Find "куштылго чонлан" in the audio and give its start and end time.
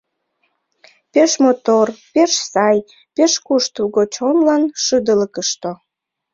3.45-4.63